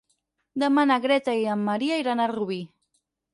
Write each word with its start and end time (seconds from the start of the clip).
Demà 0.61 0.85
na 0.91 0.97
Greta 1.03 1.35
i 1.41 1.45
en 1.57 1.61
Maria 1.67 2.01
iran 2.05 2.25
a 2.25 2.27
Rubí. 2.33 2.59